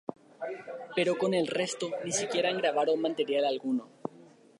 [0.95, 3.85] Pero con el resto ni siquiera grabaron material alguno.